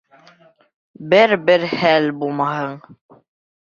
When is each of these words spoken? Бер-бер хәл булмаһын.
Бер-бер 1.13 1.69
хәл 1.77 2.11
булмаһын. 2.25 2.77